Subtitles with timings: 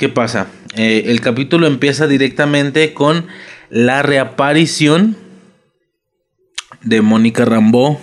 [0.00, 0.46] ¿Qué pasa?
[0.76, 3.26] Eh, el capítulo empieza directamente con
[3.68, 5.14] la reaparición
[6.80, 8.00] de Mónica Rambeau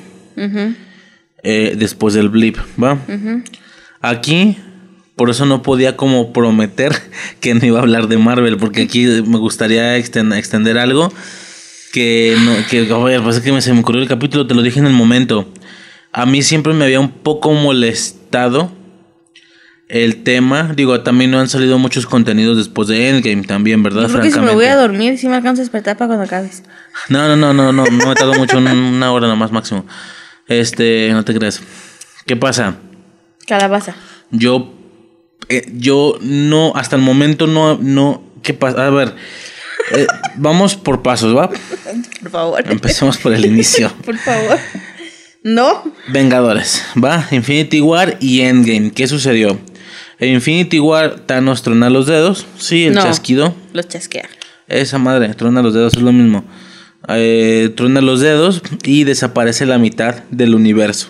[1.42, 3.00] eh, después del blip, ¿va?
[4.00, 4.58] Aquí,
[5.16, 6.92] por eso no podía como prometer
[7.40, 11.12] que no iba a hablar de Marvel, porque aquí me gustaría extender algo
[11.94, 14.78] que, no, que ver, pasa que me, se me ocurrió el capítulo, te lo dije
[14.78, 15.52] en el momento.
[16.12, 18.77] A mí siempre me había un poco molestado
[19.90, 20.74] el tema.
[20.76, 24.10] Digo, también no han salido muchos contenidos después de Endgame también, ¿verdad?
[24.10, 26.64] Yo si me voy a dormir, si me alcanzo a despertar para cuando acabes.
[27.10, 29.86] No, no, no, no, no, no me tardo mucho, una hora nomás máximo.
[30.48, 31.62] Este, no te creas.
[32.26, 32.76] ¿Qué pasa?
[33.46, 33.96] Calabaza.
[34.32, 34.74] Yo,
[35.50, 38.86] eh, yo no, hasta el momento no, no, ¿qué pasa?
[38.86, 39.16] A ver,
[39.92, 41.50] eh, vamos por pasos, ¿va?
[42.22, 42.64] Por favor.
[42.70, 43.94] Empecemos por el inicio.
[44.06, 44.58] por favor.
[45.44, 45.84] No.
[46.10, 47.26] Vengadores, ¿va?
[47.32, 48.92] Infinity War y Endgame.
[48.92, 49.58] ¿Qué sucedió?
[50.20, 52.46] En Infinity War, Thanos trona los dedos.
[52.58, 53.56] Sí, el chasquido.
[53.74, 54.28] Los chasquea.
[54.68, 56.44] Esa madre, trona los dedos, es lo mismo.
[57.08, 61.10] Eh, trona los dedos y desaparece la mitad del universo.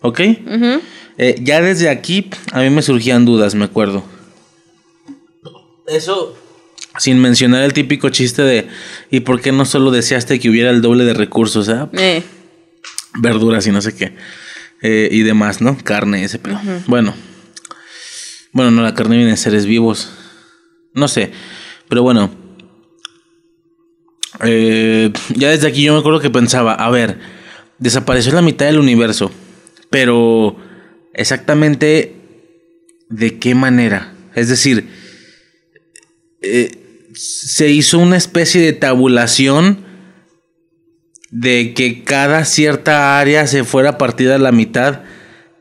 [0.00, 0.20] ¿Ok?
[0.20, 4.04] Eh, ya desde aquí a mí me surgían dudas, me acuerdo.
[5.86, 6.36] Eso
[6.98, 8.66] sin mencionar el típico chiste de
[9.10, 11.68] ¿y por qué no solo deseaste que hubiera el doble de recursos?
[11.68, 11.88] Ah?
[11.92, 12.22] Eh?
[13.14, 14.12] Verduras y no sé qué.
[14.82, 15.76] Eh, y demás, ¿no?
[15.82, 16.60] Carne, ese pedo.
[16.86, 17.14] Bueno.
[18.58, 20.10] Bueno, no, la carne viene de seres vivos.
[20.92, 21.30] No sé.
[21.88, 22.28] Pero bueno.
[24.42, 27.20] Eh, ya desde aquí yo me acuerdo que pensaba, a ver,
[27.78, 29.30] desapareció la mitad del universo.
[29.90, 30.56] Pero
[31.14, 32.16] exactamente
[33.08, 34.12] de qué manera.
[34.34, 34.88] Es decir,
[36.42, 39.86] eh, se hizo una especie de tabulación
[41.30, 45.02] de que cada cierta área se fuera partida a la mitad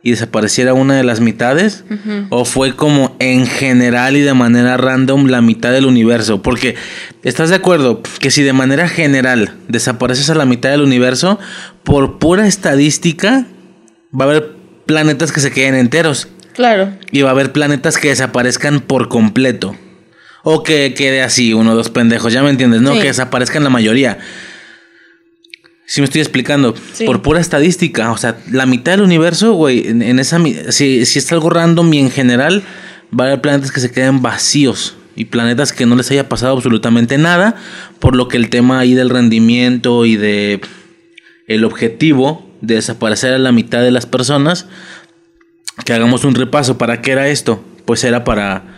[0.08, 1.84] y desapareciera una de las mitades?
[2.30, 6.42] ¿O fue como en general y de manera random la mitad del universo?
[6.42, 6.76] Porque,
[7.24, 11.40] ¿estás de acuerdo que si de manera general desapareces a la mitad del universo,
[11.84, 13.48] por pura estadística
[14.18, 14.52] va a haber
[14.86, 16.30] planetas que se queden enteros?
[16.54, 16.94] Claro.
[17.12, 19.76] Y va a haber planetas que desaparezcan por completo.
[20.44, 22.94] O que quede así, uno o dos pendejos, ya me entiendes, ¿no?
[22.94, 24.20] Que desaparezcan la mayoría.
[25.88, 26.76] Si me estoy explicando,
[27.06, 30.38] por pura estadística, o sea, la mitad del universo, güey, en, esa
[30.70, 32.62] si, si es algo random y en general,
[33.18, 36.58] va a haber planetas que se queden vacíos y planetas que no les haya pasado
[36.58, 37.56] absolutamente nada,
[38.00, 40.60] por lo que el tema ahí del rendimiento y de
[41.48, 44.68] el objetivo de desaparecer a la mitad de las personas,
[45.86, 47.64] que hagamos un repaso, ¿para qué era esto?
[47.86, 48.78] Pues era para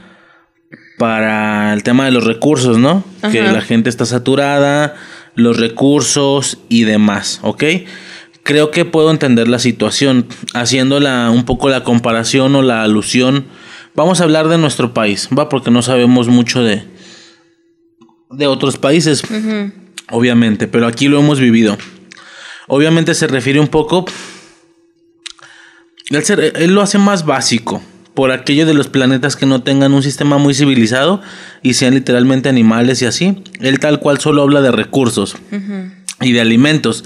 [1.00, 3.04] para el tema de los recursos, ¿no?
[3.32, 4.96] Que la gente está saturada,
[5.40, 7.64] los recursos y demás, ¿ok?
[8.44, 13.46] Creo que puedo entender la situación, haciéndola un poco la comparación o la alusión.
[13.96, 15.50] Vamos a hablar de nuestro país, ¿va?
[15.50, 16.84] Porque no sabemos mucho de,
[18.32, 19.24] de otros países,
[20.10, 21.78] obviamente, pero aquí lo hemos vivido.
[22.68, 24.06] Obviamente se refiere un poco...
[26.10, 27.84] él lo hace más básico,
[28.20, 31.22] por aquello de los planetas que no tengan un sistema muy civilizado
[31.64, 33.46] y sean literalmente animales y así.
[33.62, 35.38] Él tal cual solo habla de recursos
[36.20, 37.06] y de alimentos.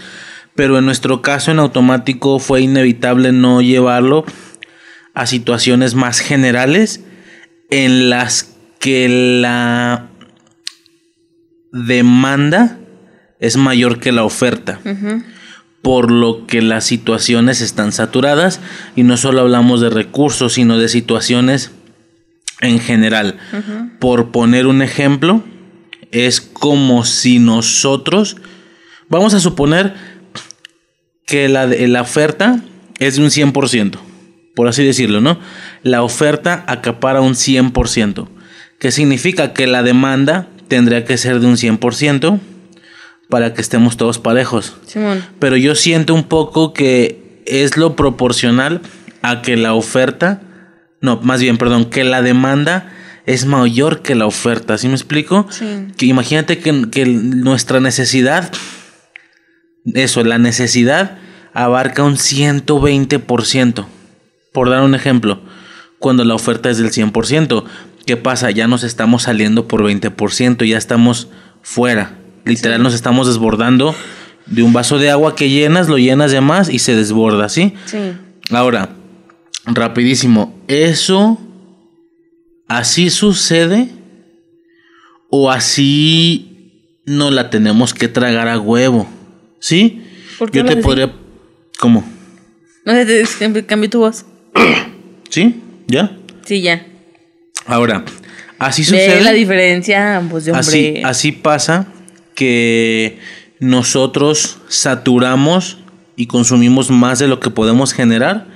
[0.56, 4.26] Pero en nuestro caso en automático fue inevitable no llevarlo
[5.14, 7.02] a situaciones más generales
[7.70, 9.08] en las que
[9.40, 10.10] la
[11.72, 12.80] demanda
[13.40, 14.80] es mayor que la oferta
[15.84, 18.62] por lo que las situaciones están saturadas
[18.96, 21.72] y no solo hablamos de recursos, sino de situaciones
[22.62, 23.38] en general.
[24.00, 25.44] Por poner un ejemplo,
[26.12, 28.38] es como si nosotros,
[29.10, 29.94] vamos a suponer
[31.26, 32.62] que la, la oferta
[33.00, 33.98] es de un 100%,
[34.56, 35.38] por así decirlo, ¿no?
[35.84, 38.30] La oferta acapara un 100%,
[38.80, 42.40] que significa que la demanda tendría que ser de un 100%
[43.30, 44.76] para que estemos todos parejos.
[45.40, 48.82] Pero yo siento un poco que es lo proporcional
[49.22, 50.42] a que la oferta,
[51.02, 52.92] no, más bien, perdón, que la demanda
[53.26, 54.78] es mayor que la oferta.
[54.78, 55.48] ¿Sí me explico?
[55.98, 58.52] Que imagínate que, que nuestra necesidad,
[59.94, 61.18] eso, la necesidad
[61.54, 63.86] abarca un 120%.
[64.52, 65.42] Por dar un ejemplo,
[66.00, 67.64] cuando la oferta es del 100%,
[68.06, 68.52] ¿qué pasa?
[68.52, 71.30] Ya nos estamos saliendo por 20%, ya estamos
[71.62, 72.18] fuera.
[72.46, 73.96] Literal nos estamos desbordando
[74.46, 77.74] de un vaso de agua que llenas, lo llenas de más y se desborda, ¿sí?
[77.86, 77.98] Sí.
[78.50, 78.90] Ahora,
[79.66, 81.40] rapidísimo, ¿eso
[82.68, 83.88] así sucede
[85.30, 89.08] o así no la tenemos que tragar a huevo?
[89.60, 90.04] ¿Sí?
[90.52, 91.14] Yo te podría...
[91.80, 92.04] ¿Cómo?
[92.86, 94.26] No sé, cambié tu voz.
[95.30, 95.62] ¿Sí?
[95.88, 96.18] ¿Ya?
[96.46, 96.86] Sí, ya.
[97.66, 98.04] Ahora,
[98.60, 99.22] Así Ve sucede.
[99.22, 101.04] la diferencia, pues, de Así, hombre.
[101.04, 101.88] así pasa
[102.36, 103.20] que
[103.60, 105.78] nosotros saturamos
[106.16, 108.48] y consumimos más de lo que podemos generar.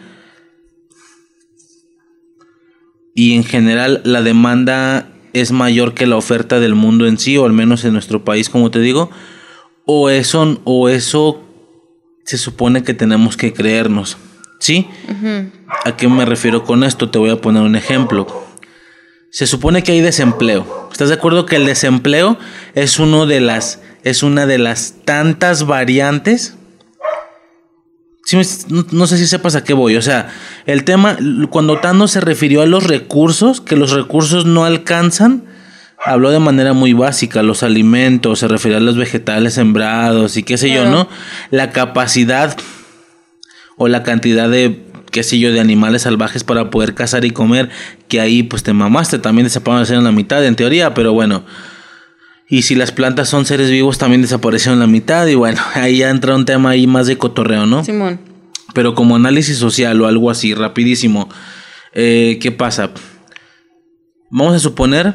[3.16, 7.46] Y en general la demanda es mayor que la oferta del mundo en sí, o
[7.46, 9.10] al menos en nuestro país, como te digo.
[9.86, 11.44] O eso, o eso
[12.26, 14.18] se supone que tenemos que creernos.
[14.60, 14.88] ¿Sí?
[15.86, 17.10] ¿A qué me refiero con esto?
[17.10, 18.47] Te voy a poner un ejemplo.
[19.38, 20.90] Se supone que hay desempleo.
[20.92, 22.40] ¿Estás de acuerdo que el desempleo
[22.74, 26.56] es uno de las es una de las tantas variantes?
[28.26, 28.36] Sí
[28.68, 29.96] no, sé si sepas a qué voy.
[29.96, 30.34] O sea,
[30.66, 31.20] el tema
[31.52, 35.44] cuando Tano se refirió a los recursos, que los recursos no alcanzan,
[36.04, 40.58] habló de manera muy básica, los alimentos, se refería a los vegetales sembrados y qué
[40.58, 40.86] sé yo.
[40.86, 41.08] ¿no?
[41.52, 42.58] La capacidad
[43.76, 47.70] o la cantidad de qué sé yo de animales salvajes para poder cazar y comer
[48.08, 51.44] que ahí pues te mamaste también desaparecieron la mitad en teoría pero bueno.
[52.50, 56.10] Y si las plantas son seres vivos también desaparecieron la mitad y bueno ahí ya
[56.10, 58.20] entra un tema ahí más de cotorreo no Simón.
[58.74, 61.28] pero como análisis social o algo así rapidísimo
[61.94, 62.92] eh, qué pasa
[64.30, 65.14] vamos a suponer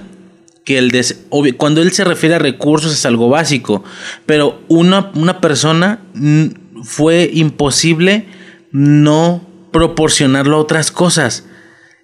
[0.65, 1.25] que el des-
[1.57, 3.83] cuando él se refiere a recursos es algo básico,
[4.27, 6.01] pero una, una persona
[6.85, 8.27] fue imposible
[8.71, 11.45] no proporcionarlo a otras cosas.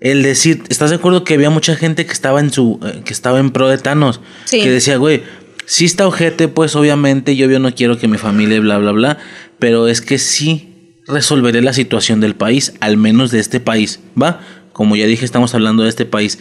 [0.00, 3.12] El decir, ¿estás de acuerdo que había mucha gente que estaba en su eh, que
[3.12, 4.20] estaba en pro de Thanos?
[4.44, 4.60] Sí.
[4.60, 5.22] Que decía, güey,
[5.66, 9.18] sí está ojete, pues obviamente yo, yo no quiero que mi familia bla bla bla,
[9.58, 14.40] pero es que sí resolveré la situación del país, al menos de este país, ¿va?
[14.72, 16.38] Como ya dije, estamos hablando de este país.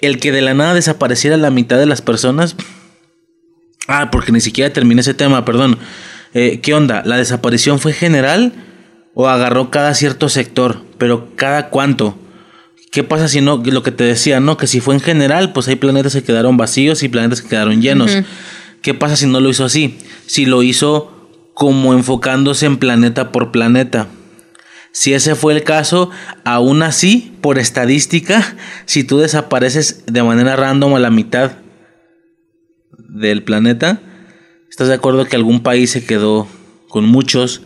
[0.00, 2.56] El que de la nada desapareciera la mitad de las personas.
[3.88, 5.78] Ah, porque ni siquiera terminé ese tema, perdón.
[6.34, 7.02] Eh, ¿Qué onda?
[7.04, 8.52] ¿La desaparición fue general
[9.14, 10.82] o agarró cada cierto sector?
[10.98, 12.16] Pero cada cuánto?
[12.90, 13.62] ¿Qué pasa si no?
[13.64, 14.56] Lo que te decía, ¿no?
[14.56, 17.80] Que si fue en general, pues hay planetas que quedaron vacíos y planetas que quedaron
[17.80, 18.12] llenos.
[18.82, 19.98] ¿Qué pasa si no lo hizo así?
[20.26, 24.08] Si lo hizo como enfocándose en planeta por planeta.
[24.92, 26.10] Si ese fue el caso,
[26.44, 31.52] aún así, por estadística, si tú desapareces de manera random a la mitad
[32.98, 34.00] del planeta,
[34.68, 36.46] ¿estás de acuerdo que algún país se quedó
[36.88, 37.62] con muchos?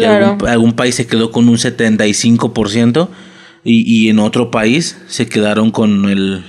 [0.00, 0.26] Claro.
[0.32, 3.08] algún, algún país se quedó con un 75%
[3.64, 6.44] y, y en otro país se quedaron con el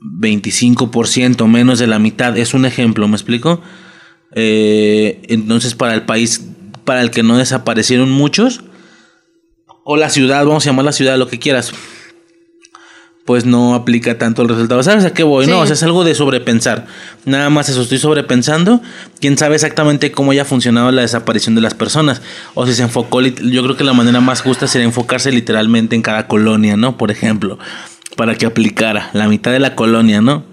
[0.00, 2.36] 25%, menos de la mitad.
[2.36, 3.60] Es un ejemplo, ¿me explico?
[4.34, 6.46] Eh, entonces, para el país
[6.84, 8.62] para el que no desaparecieron muchos,
[9.84, 11.72] o la ciudad, vamos a llamar la ciudad, lo que quieras,
[13.28, 14.82] pues no aplica tanto el resultado.
[14.82, 15.46] ¿Sabes a qué voy?
[15.46, 16.86] No, o sea, es algo de sobrepensar.
[17.26, 18.80] Nada más eso, estoy sobrepensando.
[19.20, 22.22] Quién sabe exactamente cómo haya funcionado la desaparición de las personas.
[22.54, 26.00] O si se enfocó, yo creo que la manera más justa sería enfocarse literalmente en
[26.00, 26.96] cada colonia, ¿no?
[26.96, 27.58] Por ejemplo,
[28.16, 30.44] para que aplicara la mitad de la colonia, ¿no?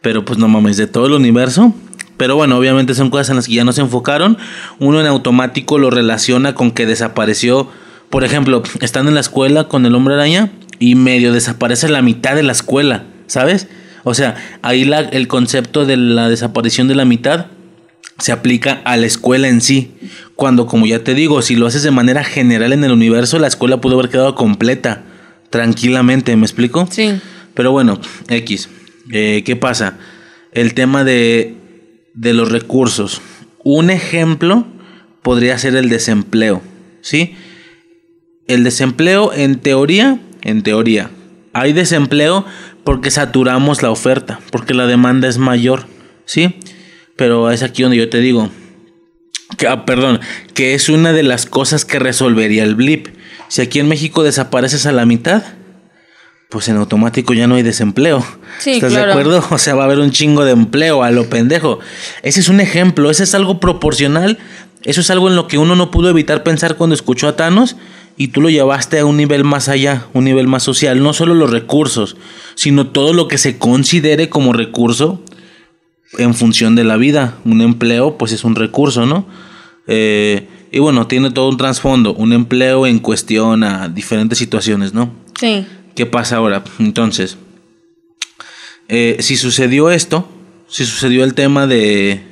[0.00, 1.74] Pero pues no mames, de todo el universo.
[2.16, 4.38] Pero bueno, obviamente son cosas en las que ya no se enfocaron.
[4.78, 7.68] Uno en automático lo relaciona con que desapareció.
[8.08, 12.34] Por ejemplo, están en la escuela con el hombre araña y medio desaparece la mitad
[12.34, 13.68] de la escuela, ¿sabes?
[14.04, 17.46] O sea, ahí la- el concepto de la desaparición de la mitad
[18.18, 19.92] se aplica a la escuela en sí.
[20.36, 23.46] Cuando, como ya te digo, si lo haces de manera general en el universo, la
[23.48, 25.02] escuela pudo haber quedado completa,
[25.50, 26.86] tranquilamente, ¿me explico?
[26.90, 27.20] Sí.
[27.54, 28.68] Pero bueno, X.
[29.12, 29.98] Eh, ¿Qué pasa?
[30.52, 31.54] El tema de,
[32.14, 33.20] de los recursos.
[33.62, 34.66] Un ejemplo
[35.22, 36.62] podría ser el desempleo,
[37.00, 37.34] ¿sí?
[38.46, 41.10] El desempleo, en teoría, en teoría,
[41.52, 42.44] hay desempleo
[42.84, 45.86] porque saturamos la oferta, porque la demanda es mayor,
[46.26, 46.60] ¿sí?
[47.16, 48.50] Pero es aquí donde yo te digo,
[49.56, 50.20] que, ah, perdón,
[50.52, 53.08] que es una de las cosas que resolvería el blip.
[53.48, 55.42] Si aquí en México desapareces a la mitad,
[56.50, 58.24] pues en automático ya no hay desempleo.
[58.58, 59.06] Sí, ¿Estás claro.
[59.06, 59.44] de acuerdo?
[59.50, 61.78] O sea, va a haber un chingo de empleo a lo pendejo.
[62.22, 64.38] Ese es un ejemplo, ese es algo proporcional.
[64.82, 67.76] Eso es algo en lo que uno no pudo evitar pensar cuando escuchó a Thanos
[68.16, 71.02] y tú lo llevaste a un nivel más allá, un nivel más social.
[71.02, 72.16] No solo los recursos,
[72.54, 75.22] sino todo lo que se considere como recurso
[76.18, 77.38] en función de la vida.
[77.44, 79.26] Un empleo, pues es un recurso, ¿no?
[79.86, 85.12] Eh, y bueno, tiene todo un trasfondo, un empleo en cuestión a diferentes situaciones, ¿no?
[85.38, 85.66] Sí.
[85.94, 86.64] ¿Qué pasa ahora?
[86.78, 87.36] Entonces,
[88.88, 90.28] eh, si sucedió esto,
[90.68, 92.22] si sucedió el tema de,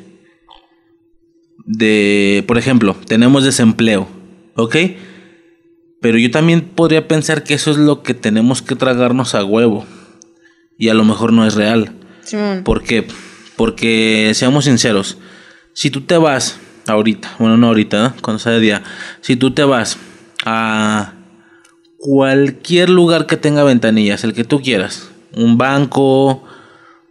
[1.65, 4.09] de, por ejemplo, tenemos desempleo,
[4.55, 4.77] ¿ok?
[6.02, 9.87] Pero yo también podría pensar que eso es lo que tenemos que tragarnos a huevo.
[10.76, 11.92] Y a lo mejor no es real.
[12.64, 13.06] ¿Por qué?
[13.56, 15.16] Porque, seamos sinceros,
[15.73, 18.14] si tú te vas ahorita, bueno, no ahorita, ¿no?
[18.21, 18.82] cuando sea de día,
[19.21, 19.99] si tú te vas
[20.44, 21.14] a
[21.99, 26.42] cualquier lugar que tenga ventanillas, el que tú quieras, un banco,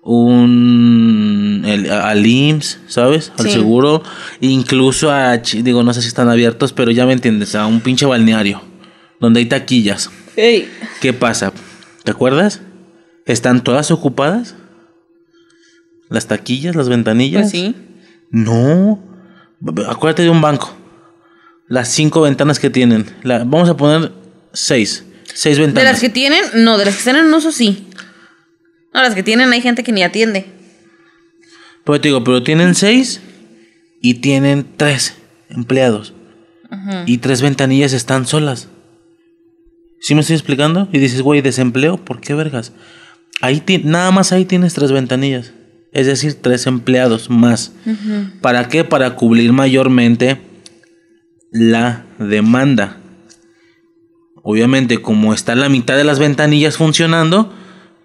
[0.04, 3.32] un el, al IMSS, ¿sabes?
[3.38, 3.52] Al Sí.
[3.52, 4.04] seguro,
[4.42, 8.06] incluso a, digo, no sé si están abiertos, pero ya me entiendes, a un pinche
[8.06, 8.62] balneario,
[9.22, 10.10] donde hay taquillas.
[10.36, 10.70] Ey.
[11.00, 11.54] ¿Qué pasa?
[12.04, 12.62] ¿Te acuerdas?
[13.26, 14.56] ¿Están todas ocupadas?
[16.10, 17.44] ¿Las taquillas, las ventanillas?
[17.44, 17.76] Pues sí.
[18.32, 19.02] No.
[19.88, 20.76] Acuérdate de un banco.
[21.68, 23.06] Las cinco ventanas que tienen.
[23.24, 24.12] La- vamos a poner
[24.52, 25.06] seis.
[25.34, 25.94] Seis De ventanas.
[25.94, 27.88] las que tienen, no, de las que están en uso sí.
[28.94, 30.48] No, las que tienen hay gente que ni atiende.
[31.86, 33.22] Pero te digo, pero tienen seis
[34.02, 35.16] y tienen tres
[35.50, 36.14] empleados.
[37.06, 38.68] Y tres ventanillas están solas.
[40.02, 40.90] ¿Sí me estoy explicando?
[40.92, 42.74] Y dices, güey, desempleo, ¿por qué vergas?
[43.40, 45.54] Ahí nada más ahí tienes tres ventanillas.
[45.94, 47.74] Es decir, tres empleados más.
[48.42, 48.84] ¿Para qué?
[48.84, 50.42] Para cubrir mayormente
[51.52, 52.98] la demanda.
[54.42, 57.54] Obviamente, como está la mitad de las ventanillas funcionando,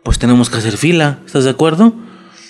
[0.02, 1.20] pues tenemos que hacer fila.
[1.24, 1.94] ¿Estás de acuerdo?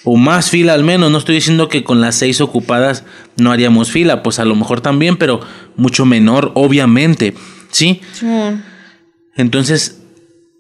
[0.03, 1.13] O más fila al menos.
[1.13, 3.05] No estoy diciendo que con las seis ocupadas
[3.37, 4.25] no haríamos fila.
[4.25, 5.41] Pues a lo mejor también, pero
[5.77, 7.35] mucho menor, obviamente.
[7.71, 8.01] ¿Sí?
[8.13, 8.65] Simón.
[9.37, 10.03] Entonces,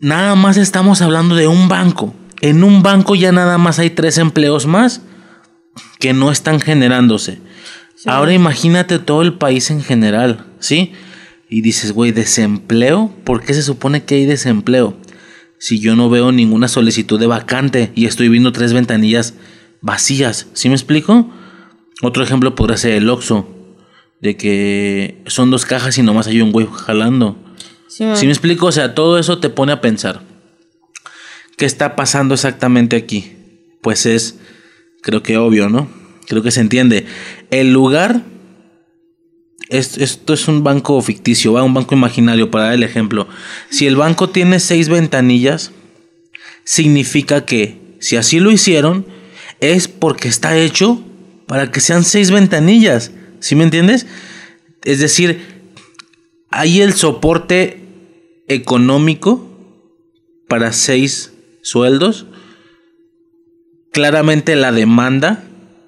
[0.00, 2.14] nada más estamos hablando de un banco.
[2.40, 5.02] En un banco ya nada más hay tres empleos más
[5.98, 7.40] que no están generándose.
[8.04, 10.92] Ahora imagínate todo el país en general, ¿sí?
[11.48, 14.96] Y dices, güey, desempleo, ¿por qué se supone que hay desempleo?
[15.58, 19.34] Si yo no veo ninguna solicitud de vacante y estoy viendo tres ventanillas
[19.80, 21.30] vacías, ¿sí me explico?
[22.02, 23.48] Otro ejemplo podría ser el Oxxo,
[24.20, 27.38] de que son dos cajas y nomás hay un güey jalando.
[28.16, 30.22] Si me explico, o sea, todo eso te pone a pensar.
[31.56, 33.32] ¿Qué está pasando exactamente aquí?
[33.80, 34.38] Pues es,
[35.02, 35.88] creo que obvio, ¿no?
[36.28, 37.06] Creo que se entiende.
[37.50, 38.22] El lugar,
[39.68, 43.28] es- esto es un banco ficticio, va, un banco imaginario, para dar el ejemplo.
[43.70, 45.72] Si el banco tiene seis ventanillas,
[46.64, 49.06] significa que si así lo hicieron,
[49.60, 51.00] es porque está hecho
[51.46, 53.12] para que sean seis ventanillas.
[53.40, 54.06] ¿Sí me entiendes?
[54.84, 55.55] Es decir,
[56.56, 57.80] hay el soporte
[58.48, 59.46] económico
[60.48, 61.32] para seis
[61.62, 62.26] sueldos.
[63.92, 65.44] Claramente la demanda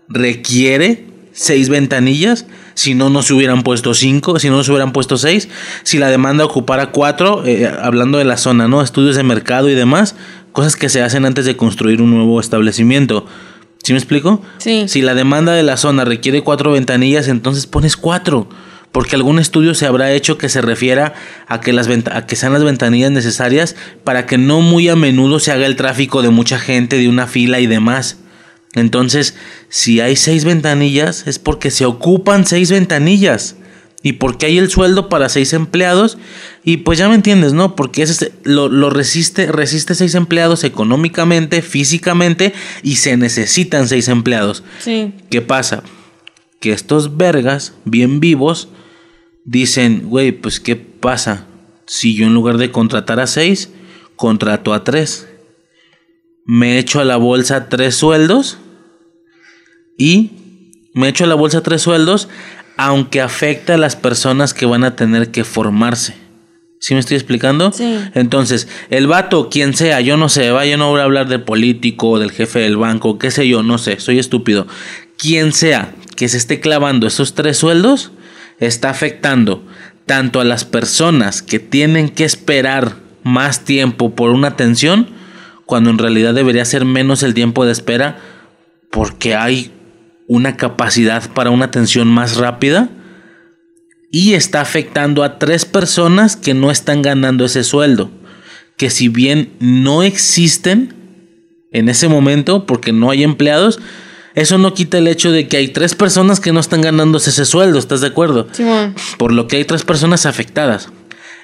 [0.08, 2.46] requiere seis ventanillas.
[2.74, 4.38] Si no, no se hubieran puesto cinco.
[4.38, 5.48] Si no, no se hubieran puesto seis.
[5.84, 8.82] Si la demanda ocupara cuatro, eh, hablando de la zona, ¿no?
[8.82, 10.16] Estudios de mercado y demás.
[10.52, 13.26] Cosas que se hacen antes de construir un nuevo establecimiento.
[13.82, 14.42] ¿Sí me explico?
[14.58, 14.86] Sí.
[14.86, 18.48] Si la demanda de la zona requiere cuatro ventanillas, entonces pones cuatro.
[18.92, 21.14] Porque algún estudio se habrá hecho que se refiera
[21.46, 25.40] a que, las a que sean las ventanillas necesarias para que no muy a menudo
[25.40, 28.16] se haga el tráfico de mucha gente, de una fila y demás.
[28.74, 29.34] Entonces,
[29.68, 33.56] si hay seis ventanillas, es porque se ocupan seis ventanillas.
[34.00, 36.18] Y porque hay el sueldo para seis empleados.
[36.64, 37.74] Y pues ya me entiendes, ¿no?
[37.74, 42.52] Porque ese es- lo, lo resiste, resiste seis empleados económicamente, físicamente,
[42.84, 44.62] y se necesitan seis empleados.
[44.78, 45.12] Sí.
[45.30, 45.82] ¿Qué pasa?
[46.60, 48.68] Que estos vergas, bien vivos,
[49.44, 51.46] dicen, güey, pues ¿qué pasa?
[51.86, 53.70] Si yo en lugar de contratar a seis,
[54.16, 55.28] contrato a tres.
[56.44, 58.58] Me echo a la bolsa tres sueldos
[59.96, 60.32] y
[60.94, 62.28] me echo a la bolsa tres sueldos,
[62.76, 66.14] aunque afecta a las personas que van a tener que formarse.
[66.80, 67.72] ¿Sí me estoy explicando?
[67.72, 67.98] Sí.
[68.14, 71.42] Entonces, el vato, quien sea, yo no sé, va, yo no voy a hablar del
[71.42, 74.66] político, del jefe del banco, qué sé yo, no sé, soy estúpido.
[75.16, 78.10] Quien sea que se esté clavando esos tres sueldos,
[78.58, 79.64] está afectando
[80.04, 85.10] tanto a las personas que tienen que esperar más tiempo por una atención,
[85.64, 88.18] cuando en realidad debería ser menos el tiempo de espera,
[88.90, 89.70] porque hay
[90.26, 92.88] una capacidad para una atención más rápida
[94.10, 98.10] y está afectando a tres personas que no están ganando ese sueldo.
[98.76, 100.94] Que si bien no existen
[101.70, 103.78] en ese momento porque no hay empleados,
[104.34, 107.44] eso no quita el hecho de que hay tres personas que no están ganándose ese
[107.44, 108.48] sueldo, ¿estás de acuerdo?
[108.52, 108.94] Simón.
[109.18, 110.90] Por lo que hay tres personas afectadas.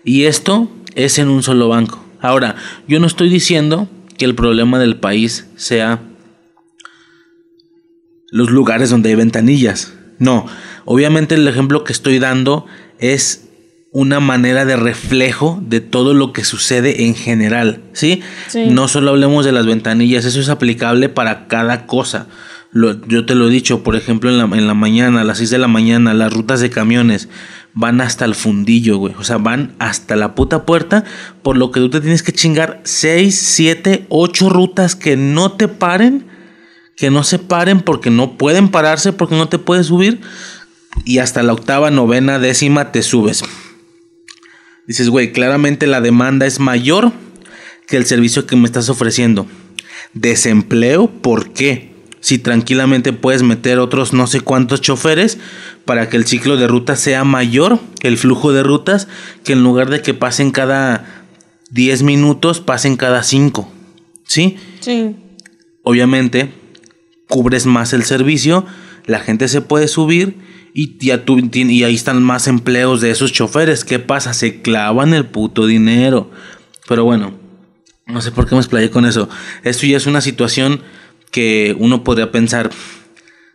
[0.05, 2.05] Y esto es en un solo banco.
[2.21, 6.01] Ahora, yo no estoy diciendo que el problema del país sea
[8.31, 9.95] los lugares donde hay ventanillas.
[10.19, 10.47] No,
[10.85, 12.67] obviamente el ejemplo que estoy dando
[12.99, 13.49] es
[13.93, 18.23] una manera de reflejo de todo lo que sucede en general, ¿sí?
[18.49, 18.67] Sí.
[18.67, 22.27] No solo hablemos de las ventanillas, eso es aplicable para cada cosa.
[22.75, 25.51] Yo te lo he dicho, por ejemplo, en la, en la mañana, a las 6
[25.51, 27.29] de la mañana, las rutas de camiones
[27.73, 29.15] van hasta el fundillo, güey.
[29.17, 31.05] O sea, van hasta la puta puerta,
[31.43, 35.69] por lo que tú te tienes que chingar 6, 7, 8 rutas que no te
[35.69, 36.27] paren
[36.97, 40.21] que no se paren porque no pueden pararse porque no te puedes subir
[41.05, 43.43] y hasta la octava, novena, décima te subes.
[44.87, 47.13] Dices, güey, claramente la demanda es mayor
[47.89, 49.47] que el servicio que me estás ofreciendo.
[50.13, 51.94] Desempleo, ¿por qué?
[52.25, 55.37] Si tranquilamente puedes meter otros no sé cuántos choferes
[55.85, 59.09] para que el ciclo de ruta sea mayor, el flujo de rutas,
[59.45, 61.27] que en lugar de que pasen cada
[61.73, 63.71] 10 minutos, pasen cada 5.
[64.27, 64.57] ¿Sí?
[64.81, 65.17] Sí.
[65.83, 66.51] Obviamente,
[67.29, 68.65] cubres más el servicio,
[69.05, 70.39] la gente se puede subir
[70.73, 73.85] y, ya tú, y ahí están más empleos de esos choferes.
[73.85, 74.33] ¿Qué pasa?
[74.33, 76.31] Se clavan el puto dinero.
[76.89, 77.35] Pero bueno,
[78.07, 79.29] no sé por qué me explayé con eso.
[79.63, 80.81] Esto ya es una situación
[81.35, 82.71] que uno podría pensar,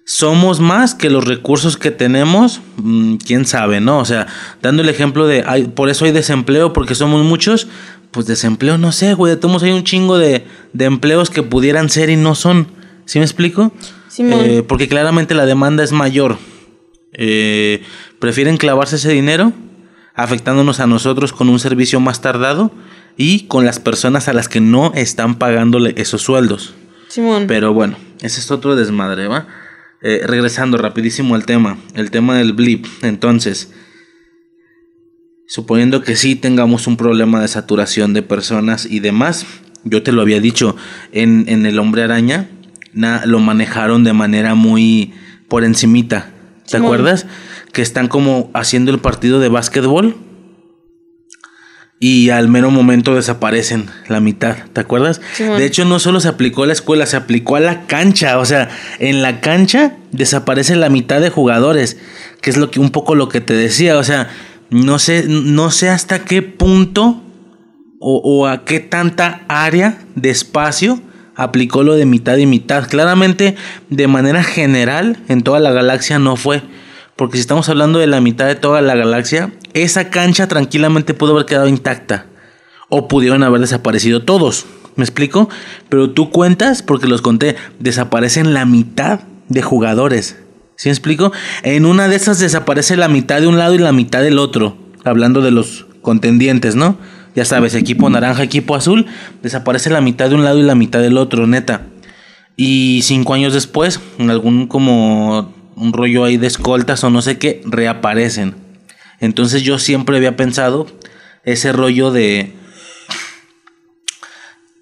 [0.03, 3.99] somos más que los recursos que tenemos, mm, quién sabe, ¿no?
[3.99, 4.27] O sea,
[4.61, 5.43] dando el ejemplo de,
[5.75, 7.69] por eso hay desempleo, porque somos muchos,
[8.11, 10.43] pues desempleo, no sé, güey, de todos hay un chingo de,
[10.73, 12.67] de, empleos que pudieran ser y no son.
[13.05, 13.71] ¿Sí me explico?
[14.17, 16.37] Eh, porque claramente la demanda es mayor.
[17.13, 17.81] Eh,
[18.19, 19.53] prefieren clavarse ese dinero,
[20.15, 22.73] afectándonos a nosotros con un servicio más tardado
[23.15, 26.73] y con las personas a las que no están pagándole esos sueldos.
[27.09, 27.45] Simón.
[27.47, 29.47] Pero bueno, ese es otro desmadre, ¿va?
[30.01, 32.85] Eh, regresando rapidísimo al tema, el tema del blip.
[33.01, 33.73] Entonces,
[35.45, 39.45] suponiendo que sí tengamos un problema de saturación de personas y demás,
[39.83, 40.77] yo te lo había dicho,
[41.11, 42.49] en, en el hombre araña
[42.93, 45.13] lo manejaron de manera muy
[45.47, 46.31] por encimita.
[46.69, 47.25] ¿Te acuerdas?
[47.73, 50.15] Que están como haciendo el partido de básquetbol
[51.99, 55.19] y al mero momento desaparecen la mitad, ¿te acuerdas?
[55.37, 58.37] de hecho, no solo se aplicó a la escuela, se aplicó a la cancha.
[58.39, 61.97] O sea, en la cancha desaparece la mitad de jugadores,
[62.41, 63.97] que es lo que un poco lo que te decía.
[63.97, 64.29] O sea,
[64.69, 67.21] no sé, no sé hasta qué punto
[67.99, 71.01] o, o a qué tanta área de espacio
[71.35, 72.87] aplicó lo de mitad y mitad.
[72.87, 73.55] Claramente,
[73.89, 76.61] de manera general, en toda la galaxia no fue.
[77.19, 81.33] Porque si estamos hablando de la mitad de toda la galaxia, esa cancha tranquilamente pudo
[81.33, 82.27] haber quedado intacta.
[82.87, 84.65] O pudieron haber desaparecido todos.
[84.95, 85.49] ¿Me explico?
[85.89, 90.37] Pero tú cuentas, porque los conté, desaparecen la mitad de jugadores.
[90.77, 91.33] ¿Sí me explico?
[91.63, 94.77] En una de esas desaparece la mitad de un lado y la mitad del otro.
[95.03, 96.97] Hablando de los contendientes, ¿no?
[97.35, 99.07] Ya sabes, equipo naranja, equipo azul,
[99.43, 101.81] desaparece la mitad de un lado y la mitad del otro, neta.
[102.55, 107.37] Y cinco años después, en algún como un rollo ahí de escoltas o no sé
[107.37, 108.55] qué, reaparecen.
[109.19, 110.87] Entonces yo siempre había pensado
[111.43, 112.53] ese rollo de...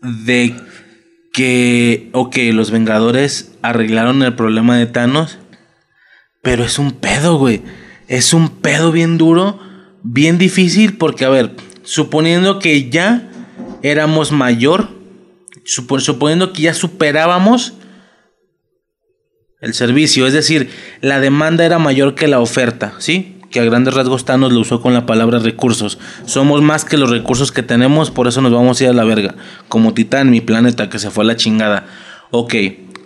[0.02, 0.56] De
[1.34, 5.38] que, ok, los Vengadores arreglaron el problema de Thanos,
[6.42, 7.62] pero es un pedo, güey.
[8.08, 9.60] Es un pedo bien duro,
[10.02, 13.30] bien difícil, porque, a ver, suponiendo que ya
[13.84, 14.90] éramos mayor,
[15.64, 17.74] suponiendo que ya superábamos
[19.60, 20.70] el servicio, es decir,
[21.02, 23.38] la demanda era mayor que la oferta, ¿sí?
[23.50, 25.98] Que a grandes rasgos Thanos lo usó con la palabra recursos.
[26.26, 29.04] Somos más que los recursos que tenemos, por eso nos vamos a ir a la
[29.04, 29.36] verga.
[29.68, 31.88] Como Titán, mi planeta, que se fue a la chingada.
[32.30, 32.54] Ok,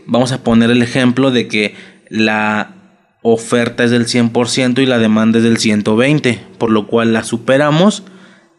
[0.07, 1.75] vamos a poner el ejemplo de que
[2.09, 2.75] la
[3.21, 8.03] oferta es del 100% y la demanda es del 120%, por lo cual la superamos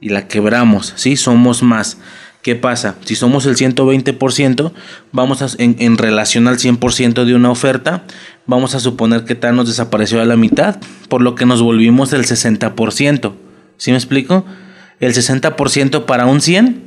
[0.00, 1.16] y la quebramos, ¿sí?
[1.16, 1.98] Somos más.
[2.42, 2.96] ¿Qué pasa?
[3.04, 4.72] Si somos el 120%,
[5.12, 8.04] vamos a, en, relación al 100% de una oferta,
[8.46, 10.78] vamos a suponer que Thanos desapareció a la mitad,
[11.08, 13.32] por lo que nos volvimos el 60%.
[13.76, 14.44] ¿Sí me explico?
[14.98, 16.82] El 60% para un 100,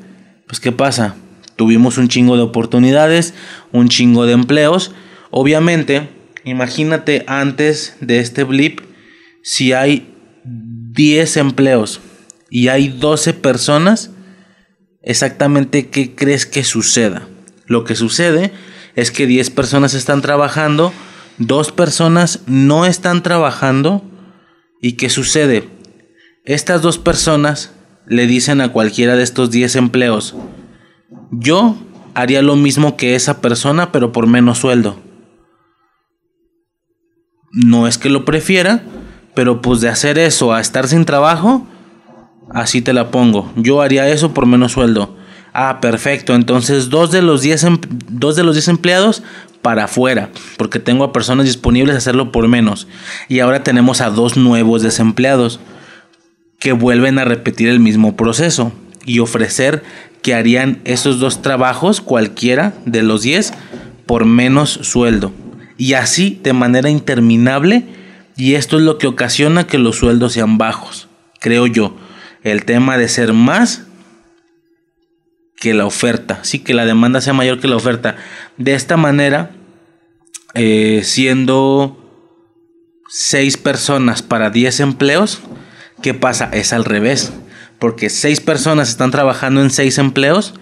[0.46, 1.16] pues ¿qué pasa?
[1.56, 3.34] Tuvimos un chingo de oportunidades,
[3.72, 4.92] un chingo de empleos.
[5.32, 6.10] Obviamente,
[6.44, 8.82] imagínate antes de este blip,
[9.42, 10.14] si hay
[10.44, 12.02] 10 empleos
[12.50, 14.12] y hay 12 personas,
[15.06, 17.28] exactamente qué crees que suceda.
[17.68, 18.52] Lo que sucede
[18.96, 20.92] es que 10 personas están trabajando,
[21.38, 24.04] dos personas no están trabajando
[24.82, 25.70] y ¿qué sucede?
[26.44, 27.72] Estas dos personas
[28.08, 30.36] le dicen a cualquiera de estos 10 empleos,
[31.32, 31.78] yo
[32.14, 35.00] haría lo mismo que esa persona pero por menos sueldo.
[37.52, 38.84] No es que lo prefiera,
[39.34, 41.68] pero pues de hacer eso a estar sin trabajo,
[42.50, 43.52] Así te la pongo.
[43.56, 45.16] Yo haría eso por menos sueldo.
[45.54, 46.36] Ah, perfecto.
[46.36, 47.78] Entonces, dos de los 10 em,
[48.10, 49.24] dos de los 10 empleados
[49.62, 52.88] para afuera, porque tengo a personas disponibles a hacerlo por menos.
[53.30, 55.60] Y ahora tenemos a dos nuevos desempleados
[56.60, 58.74] que vuelven a repetir el mismo proceso
[59.06, 59.84] y ofrecer
[60.22, 63.54] que harían esos dos trabajos, cualquiera de los 10,
[64.06, 65.32] por menos sueldo.
[65.78, 67.86] Y así de manera interminable,
[68.36, 71.08] y esto es lo que ocasiona que los sueldos sean bajos,
[71.40, 71.96] creo yo
[72.46, 73.88] el tema de ser más
[75.58, 78.18] que la oferta, sí que la demanda sea mayor que la oferta.
[78.58, 79.52] De esta manera,
[80.54, 81.98] eh, siendo
[83.10, 85.42] seis personas para 10 empleos,
[86.04, 86.50] ¿qué pasa?
[86.54, 87.34] Es al revés,
[87.80, 90.54] porque seis personas están trabajando en seis empleos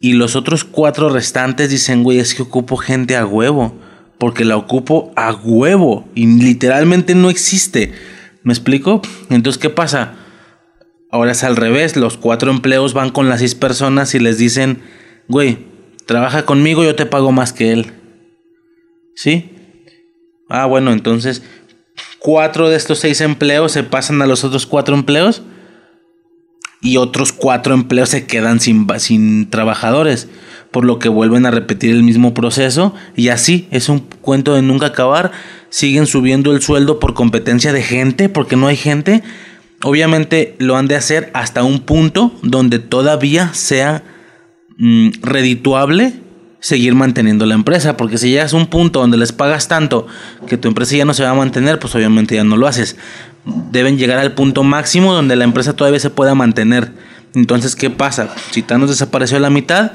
[0.00, 3.78] Y los otros cuatro restantes dicen, güey, es que ocupo gente a huevo.
[4.18, 6.08] Porque la ocupo a huevo.
[6.16, 7.92] Y literalmente no existe.
[8.42, 9.00] ¿Me explico?
[9.30, 10.16] Entonces, ¿qué pasa?
[11.12, 11.96] Ahora es al revés.
[11.96, 14.82] Los cuatro empleos van con las seis personas y les dicen,
[15.28, 15.58] güey,
[16.06, 17.92] trabaja conmigo, yo te pago más que él.
[19.14, 19.50] ¿Sí?
[20.48, 21.42] Ah, bueno, entonces
[22.18, 25.42] cuatro de estos seis empleos se pasan a los otros cuatro empleos
[26.80, 30.28] y otros cuatro empleos se quedan sin, sin trabajadores,
[30.70, 34.62] por lo que vuelven a repetir el mismo proceso y así es un cuento de
[34.62, 35.30] nunca acabar,
[35.68, 39.22] siguen subiendo el sueldo por competencia de gente, porque no hay gente,
[39.84, 44.02] obviamente lo han de hacer hasta un punto donde todavía sea
[44.78, 46.14] mm, redituable
[46.60, 50.06] seguir manteniendo la empresa, porque si llegas a un punto donde les pagas tanto
[50.46, 52.96] que tu empresa ya no se va a mantener, pues obviamente ya no lo haces.
[53.72, 56.92] Deben llegar al punto máximo donde la empresa todavía se pueda mantener.
[57.34, 58.32] Entonces, ¿qué pasa?
[58.52, 59.92] Si Thanos desapareció la mitad,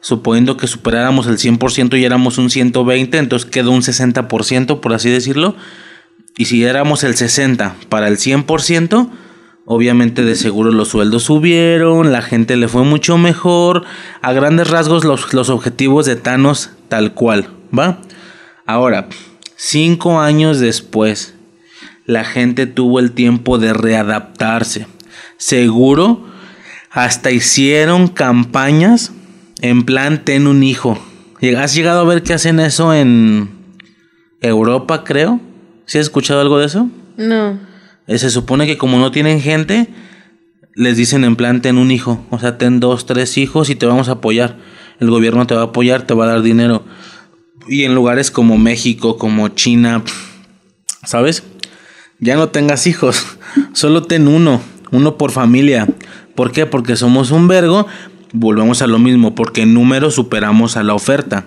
[0.00, 5.10] suponiendo que superáramos el 100% y éramos un 120, entonces quedó un 60%, por así
[5.10, 5.54] decirlo.
[6.36, 9.08] Y si éramos el 60 para el 100%,
[9.70, 13.84] Obviamente de seguro los sueldos subieron, la gente le fue mucho mejor.
[14.22, 18.00] A grandes rasgos los, los objetivos de Thanos tal cual, ¿va?
[18.64, 19.10] Ahora,
[19.56, 21.34] cinco años después,
[22.06, 24.86] la gente tuvo el tiempo de readaptarse.
[25.36, 26.24] Seguro,
[26.90, 29.12] hasta hicieron campañas
[29.60, 30.98] en plan ten un hijo.
[31.58, 33.50] ¿Has llegado a ver que hacen eso en
[34.40, 35.42] Europa, creo?
[35.84, 36.88] ¿Sí has escuchado algo de eso?
[37.18, 37.67] No.
[38.08, 39.86] Eh, se supone que como no tienen gente,
[40.74, 43.84] les dicen en plan, ten un hijo, o sea, ten dos, tres hijos y te
[43.84, 44.56] vamos a apoyar.
[44.98, 46.84] El gobierno te va a apoyar, te va a dar dinero.
[47.68, 50.02] Y en lugares como México, como China,
[51.04, 51.44] ¿sabes?
[52.18, 53.26] Ya no tengas hijos,
[53.74, 55.86] solo ten uno, uno por familia.
[56.34, 56.64] ¿Por qué?
[56.64, 57.86] Porque somos un vergo,
[58.32, 61.44] volvemos a lo mismo, porque en número superamos a la oferta.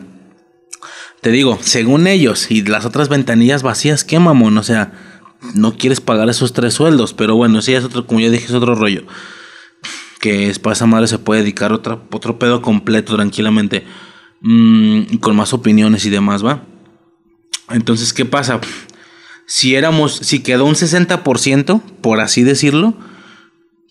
[1.21, 4.57] Te digo, según ellos y las otras ventanillas vacías, ¿qué mamón?
[4.57, 4.91] O sea,
[5.55, 8.53] no quieres pagar esos tres sueldos, pero bueno, sí es otro, como ya dije, es
[8.53, 9.03] otro rollo.
[10.19, 13.85] Que es para madre se puede dedicar otro, otro pedo completo tranquilamente.
[14.41, 16.63] Mm, con más opiniones y demás, ¿va?
[17.69, 18.59] Entonces, ¿qué pasa?
[19.45, 22.95] Si éramos, si quedó un 60%, por así decirlo,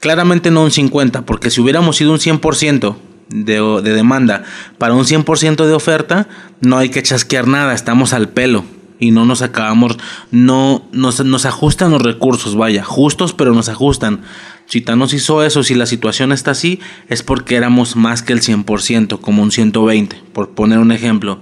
[0.01, 2.97] claramente no un 50%, porque si hubiéramos sido un 100%
[3.29, 4.45] de, de demanda
[4.79, 6.29] para un 100% de oferta,
[6.61, 8.65] no hay que chasquear nada, estamos al pelo
[9.01, 9.97] y no nos acabamos,
[10.31, 14.21] no nos, nos ajustan los recursos, vaya, justos, pero nos ajustan.
[14.67, 18.41] Si Thanos hizo eso, si la situación está así, es porque éramos más que el
[18.41, 21.41] 100%, como un 120, por poner un ejemplo.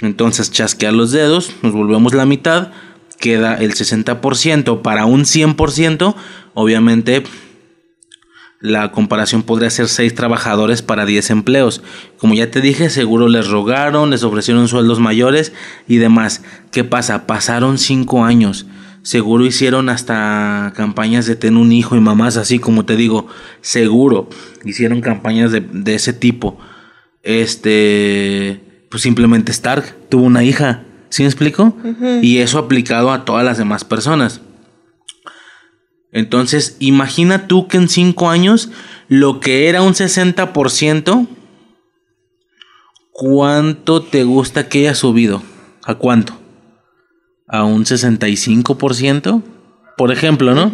[0.00, 2.70] Entonces, chasquear los dedos, nos volvemos la mitad,
[3.18, 6.14] queda el 60% para un 100%,
[6.54, 7.24] obviamente
[8.62, 11.82] la comparación podría ser 6 trabajadores para 10 empleos.
[12.16, 15.52] Como ya te dije, seguro les rogaron, les ofrecieron sueldos mayores
[15.88, 16.44] y demás.
[16.70, 17.26] ¿Qué pasa?
[17.26, 18.66] Pasaron 5 años.
[19.02, 23.26] Seguro hicieron hasta campañas de tener un hijo y mamás así, como te digo.
[23.62, 24.28] Seguro
[24.64, 26.56] hicieron campañas de, ese tipo.
[27.24, 30.84] Este, pues simplemente Stark tuvo una hija.
[31.08, 31.76] ¿Sí me explico?
[32.22, 34.40] Y eso aplicado a todas las demás personas.
[36.12, 38.70] Entonces, imagina tú que en 5 años
[39.08, 41.26] lo que era un 60%,
[43.10, 45.42] ¿cuánto te gusta que haya subido?
[45.84, 46.38] ¿A cuánto?
[47.48, 49.42] ¿A un 65%?
[49.96, 50.70] Por ejemplo, ¿no?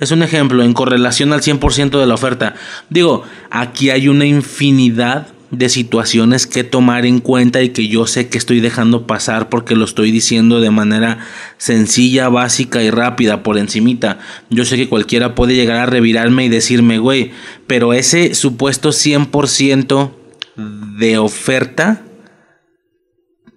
[0.00, 2.54] Es un ejemplo en correlación al 100% de la oferta.
[2.90, 8.28] Digo, aquí hay una infinidad de situaciones que tomar en cuenta y que yo sé
[8.28, 11.18] que estoy dejando pasar porque lo estoy diciendo de manera
[11.58, 14.18] sencilla, básica y rápida por encimita.
[14.50, 17.32] Yo sé que cualquiera puede llegar a revirarme y decirme, güey,
[17.66, 20.12] pero ese supuesto 100%
[20.56, 22.02] de oferta,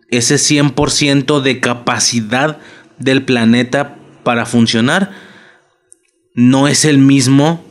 [0.10, 2.60] ese 100% de capacidad
[3.00, 5.12] del planeta para funcionar,
[6.34, 7.67] no es el mismo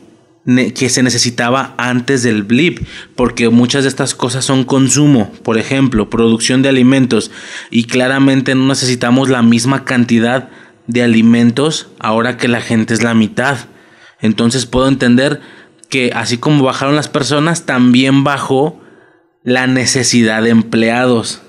[0.47, 2.79] que se necesitaba antes del blip,
[3.15, 7.31] porque muchas de estas cosas son consumo, por ejemplo, producción de alimentos,
[7.69, 10.49] y claramente no necesitamos la misma cantidad
[10.87, 13.57] de alimentos ahora que la gente es la mitad.
[14.21, 15.41] Entonces puedo entender
[15.89, 18.81] que así como bajaron las personas, también bajó
[19.43, 21.41] la necesidad de empleados.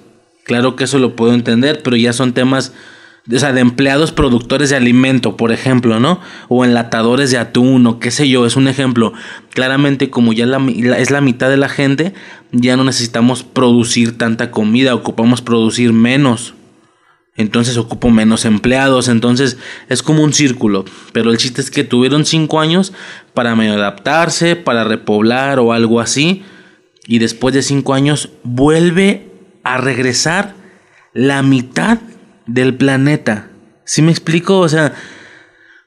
[0.45, 2.73] Claro que eso lo puedo entender, pero ya son temas
[3.31, 6.21] o sea, de empleados productores de alimento, por ejemplo, ¿no?
[6.49, 9.13] O enlatadores de atún o qué sé yo, es un ejemplo.
[9.51, 10.47] Claramente como ya
[10.97, 12.15] es la mitad de la gente,
[12.53, 16.55] ya no necesitamos producir tanta comida, ocupamos producir menos.
[17.37, 20.87] Entonces ocupo menos empleados, entonces es como un círculo.
[21.13, 22.93] Pero el chiste es que tuvieron cinco años
[23.35, 26.43] para medio adaptarse, para repoblar o algo así.
[27.11, 29.31] y después de cinco años vuelve
[29.63, 30.55] a regresar
[31.15, 32.01] la mitad
[32.49, 33.51] del planeta.
[33.85, 34.59] ¿Sí me explico?
[34.59, 34.95] O sea,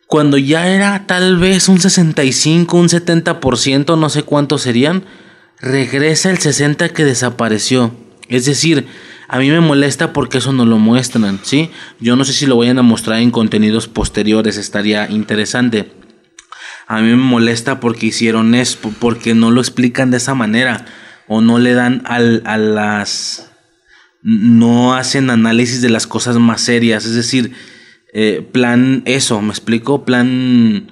[0.08, 5.04] cuando ya era tal vez un 65, un 70%, no sé cuántos serían,
[5.60, 7.93] regresa el 60 que desapareció.
[8.30, 8.88] Es decir,
[9.28, 11.71] a mí me molesta porque eso no lo muestran, ¿sí?
[12.00, 15.91] Yo no sé si lo vayan a mostrar en contenidos posteriores, estaría interesante.
[16.88, 20.86] A mí me molesta porque hicieron eso, porque no lo explican de esa manera
[21.28, 23.50] o no le dan al, a las...
[24.23, 27.53] no hacen análisis de las cosas más serias, es decir,
[28.13, 30.05] eh, plan eso, ¿me explico?
[30.05, 30.91] Plan...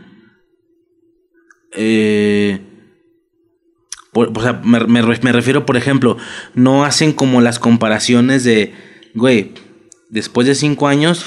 [1.73, 2.59] Eh,
[4.13, 6.17] o sea, me, me, refiero, por ejemplo,
[6.55, 8.73] no hacen como las comparaciones de,
[9.13, 9.53] güey,
[10.09, 11.23] después de cinco años,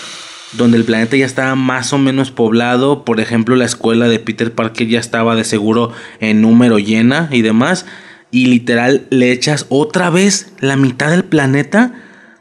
[0.52, 4.52] donde el planeta ya estaba más o menos poblado, por ejemplo, la escuela de Peter
[4.52, 7.86] Parker ya estaba de seguro en número llena y demás,
[8.32, 11.92] y literal le echas otra vez la mitad del planeta,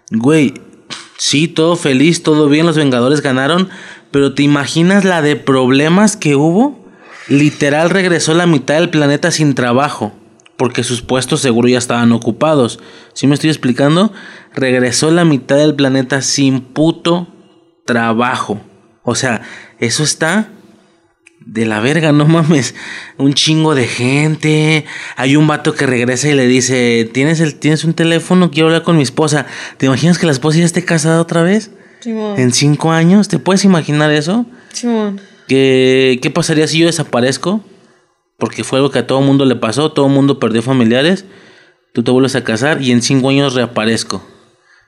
[0.09, 0.55] güey,
[1.17, 3.69] sí, todo feliz, todo bien, los Vengadores ganaron,
[4.09, 6.83] pero ¿te imaginas la de problemas que hubo?
[7.27, 10.13] Literal regresó la mitad del planeta sin trabajo,
[10.57, 12.79] porque sus puestos seguro ya estaban ocupados.
[13.13, 14.13] ¿Sí me estoy explicando?
[14.55, 17.27] Regresó la mitad del planeta sin puto
[17.85, 18.61] trabajo.
[19.03, 19.41] O sea,
[19.79, 20.49] eso está
[21.45, 22.75] de la verga, no mames.
[23.17, 24.85] Un chingo de gente.
[25.15, 28.51] Hay un vato que regresa y le dice, ¿tienes, el, ¿tienes un teléfono?
[28.51, 29.45] Quiero hablar con mi esposa.
[29.77, 31.71] ¿Te imaginas que la esposa ya esté casada otra vez?
[32.05, 33.27] En cinco años.
[33.27, 34.45] ¿Te puedes imaginar eso?
[35.47, 37.63] ¿Qué, ¿Qué pasaría si yo desaparezco?
[38.37, 39.91] Porque fue algo que a todo mundo le pasó.
[39.91, 41.25] Todo el mundo perdió familiares.
[41.93, 44.25] Tú te vuelves a casar y en cinco años reaparezco.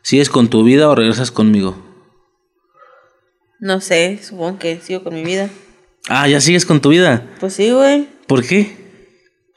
[0.02, 1.78] ¿Sigues con tu vida o regresas conmigo?
[3.60, 5.50] No sé, supongo que sigo con mi vida.
[6.10, 7.24] Ah, ¿ya sigues con tu vida?
[7.40, 8.08] Pues sí, güey.
[8.28, 8.76] ¿Por qué?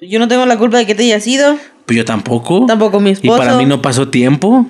[0.00, 1.56] Yo no tengo la culpa de que te hayas ido.
[1.87, 2.66] Pues yo tampoco.
[2.66, 3.35] Tampoco mi esposo.
[3.35, 4.66] ¿Y para mí no pasó tiempo?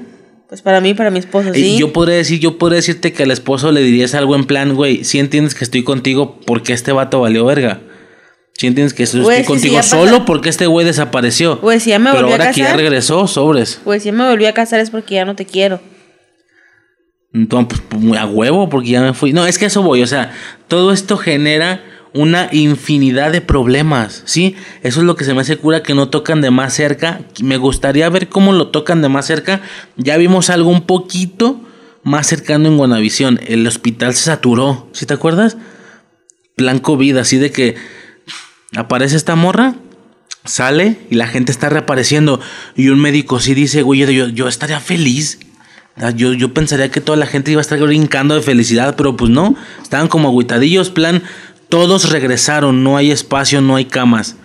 [0.48, 1.60] Pues para mí, para mi esposo, sí.
[1.60, 4.74] Y yo podría decir, yo podría decirte que al esposo le dirías algo en plan,
[4.74, 7.80] güey, si entiendes que estoy contigo porque este vato valió verga.
[8.52, 11.60] Si entiendes que estoy contigo solo porque este güey desapareció.
[11.60, 12.24] Pues si ya me a casar.
[12.24, 13.80] Pero ahora que ya regresó, sobres.
[13.84, 15.80] Pues si ya me volví a casar es porque ya no te quiero.
[17.36, 19.34] Entonces, pues, a huevo, porque ya me fui.
[19.34, 20.02] No, es que eso voy.
[20.02, 20.32] O sea,
[20.68, 24.56] todo esto genera una infinidad de problemas, ¿sí?
[24.82, 27.20] Eso es lo que se me hace cura que no tocan de más cerca.
[27.42, 29.60] Me gustaría ver cómo lo tocan de más cerca.
[29.96, 31.60] Ya vimos algo un poquito
[32.02, 33.38] más cercano en Guanavisión.
[33.46, 35.58] El hospital se saturó, ¿sí te acuerdas?
[36.54, 37.74] Plan COVID, así de que
[38.74, 39.74] aparece esta morra,
[40.46, 42.40] sale y la gente está reapareciendo.
[42.76, 45.38] Y un médico sí dice, güey, yo, estaría feliz
[46.14, 49.30] yo, yo pensaría que toda la gente iba a estar brincando de felicidad, pero pues
[49.30, 49.56] no.
[49.82, 51.22] Estaban como agüitadillos, plan,
[51.68, 54.36] todos regresaron, no hay espacio, no hay camas.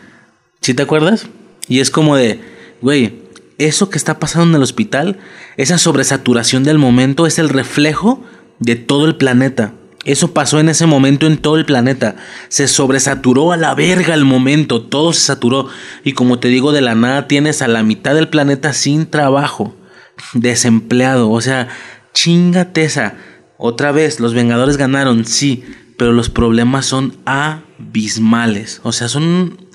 [0.61, 1.27] ¿Sí te acuerdas?
[1.67, 2.39] Y es como de,
[2.81, 3.19] güey,
[3.57, 5.19] eso que está pasando en el hospital,
[5.57, 8.23] esa sobresaturación del momento es el reflejo
[8.59, 9.73] de todo el planeta.
[10.03, 12.15] Eso pasó en ese momento en todo el planeta.
[12.47, 15.67] Se sobresaturó a la verga el momento, todo se saturó.
[16.03, 19.75] Y como te digo, de la nada tienes a la mitad del planeta sin trabajo
[20.33, 21.29] desempleado.
[21.29, 21.69] O sea,
[22.13, 23.15] chingate esa.
[23.57, 25.63] Otra vez, los Vengadores ganaron, sí,
[25.97, 28.81] pero los problemas son abismales.
[28.83, 29.67] O sea, son,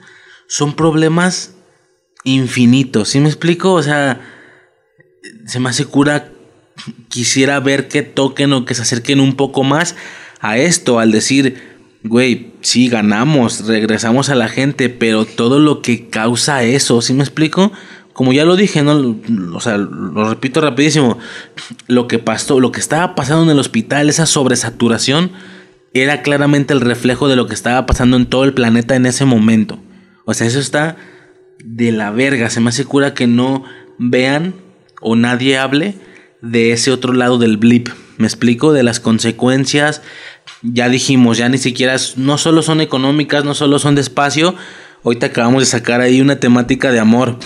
[0.49, 1.55] son problemas
[2.25, 3.11] infinitos.
[3.11, 3.73] ¿Sí me explico?
[3.73, 4.21] O sea,
[5.47, 6.33] se me hace cura.
[7.09, 9.97] Quisiera ver que toquen o que se acerquen un poco más
[10.41, 11.63] a esto, al decir,
[12.05, 17.23] güey, sí ganamos, regresamos a la gente, pero todo lo que causa eso, ¿sí me
[17.23, 17.73] explico?
[18.17, 19.21] Como ya lo dije, ¿no?
[19.53, 21.19] O sea, lo repito rapidísimo.
[21.87, 25.33] Lo que pasó, lo que estaba pasando en el hospital, esa sobresaturación,
[25.93, 29.27] era claramente el reflejo de lo que estaba pasando en todo el planeta en ese
[29.27, 29.79] momento.
[30.25, 30.97] O sea, eso está
[31.63, 32.49] de la verga.
[32.49, 33.65] Se me hace cura que no
[33.99, 34.55] vean
[35.03, 35.97] o nadie hable
[36.41, 37.91] de ese otro lado del blip.
[38.17, 40.01] Me explico de las consecuencias.
[40.63, 44.55] Ya dijimos, ya ni siquiera no solo son económicas, no solo son de espacio.
[45.05, 47.39] Ahorita acabamos de sacar ahí una temática de amor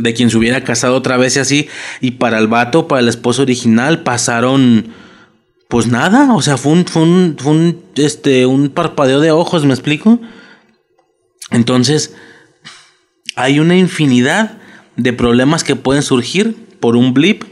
[0.00, 1.68] de quien se hubiera casado otra vez y así.
[2.00, 4.88] Y para el vato, para el esposo original, pasaron.
[5.68, 9.64] Pues nada, o sea, fue un, fue un, fue un, este, un parpadeo de ojos,
[9.64, 10.20] ¿me explico?
[11.52, 12.14] Entonces,
[13.36, 14.58] hay una infinidad
[14.96, 17.44] de problemas que pueden surgir por un blip,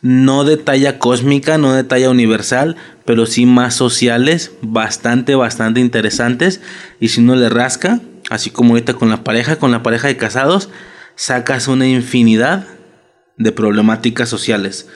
[0.00, 6.60] no de talla cósmica, no de talla universal, pero sí más sociales, bastante, bastante interesantes.
[7.00, 10.16] Y si uno le rasca, así como ahorita con la pareja, con la pareja de
[10.16, 10.68] casados,
[11.18, 12.64] sacas una infinidad
[13.36, 14.88] de problemáticas sociales.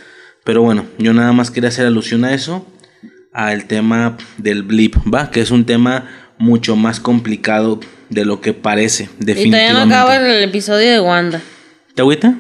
[0.45, 2.65] Pero bueno, yo nada más quería hacer alusión a eso,
[3.33, 5.31] al tema del blip, ¿va?
[5.31, 6.09] Que es un tema
[6.39, 9.49] mucho más complicado de lo que parece, definitivamente.
[9.49, 11.41] Y todavía no acaba el episodio de Wanda.
[11.95, 12.37] ¿Te agüita?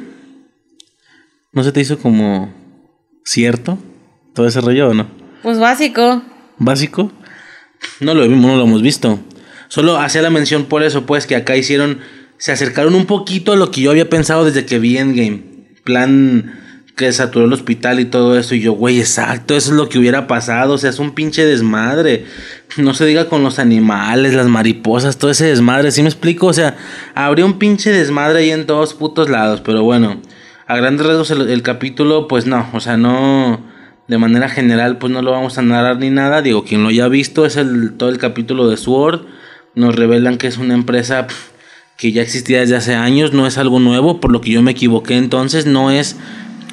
[1.52, 2.54] ¿No se te hizo como
[3.24, 3.78] cierto
[4.32, 5.08] todo ese rollo o no?
[5.42, 6.22] Pues básico.
[6.56, 7.10] ¿Básico?
[7.98, 9.18] No lo vimos, no lo hemos visto.
[9.66, 11.98] Solo hacía la mención por eso, pues, que acá hicieron.
[12.42, 15.44] Se acercaron un poquito a lo que yo había pensado desde que vi Endgame.
[15.84, 16.58] Plan
[16.96, 18.56] que saturó el hospital y todo eso.
[18.56, 20.74] Y yo, güey, exacto, eso es lo que hubiera pasado.
[20.74, 22.24] O sea, es un pinche desmadre.
[22.78, 25.92] No se diga con los animales, las mariposas, todo ese desmadre.
[25.92, 26.48] ¿Sí me explico?
[26.48, 26.76] O sea,
[27.14, 29.60] habría un pinche desmadre ahí en todos putos lados.
[29.60, 30.20] Pero bueno,
[30.66, 32.68] a grandes rasgos el, capítulo, pues no.
[32.72, 33.64] O sea, no.
[34.08, 36.42] De manera general, pues no lo vamos a narrar ni nada.
[36.42, 39.26] Digo, quien lo haya visto es el, todo el capítulo de Sword.
[39.76, 41.28] Nos revelan que es una empresa
[41.96, 43.32] que ya existía desde hace años.
[43.32, 45.66] No es algo nuevo, por lo que yo me equivoqué entonces.
[45.66, 46.16] No es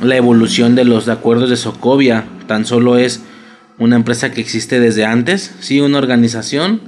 [0.02, 2.26] la evolución de los acuerdos de Socovia.
[2.48, 3.22] Tan solo es
[3.78, 6.82] una empresa que existe desde antes, sí, una organización.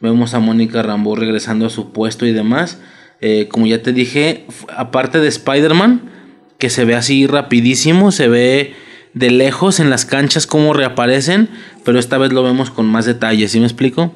[0.00, 2.78] Vemos a Mónica Rambo regresando a su puesto y demás.
[3.20, 6.02] Eh, como ya te dije, aparte de Spider-Man,
[6.58, 8.74] que se ve así rapidísimo, se ve
[9.14, 11.48] de lejos en las canchas cómo reaparecen,
[11.84, 14.12] pero esta vez lo vemos con más detalle, ¿sí me explico?